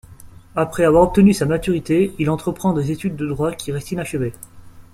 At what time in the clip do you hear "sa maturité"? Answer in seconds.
1.31-2.15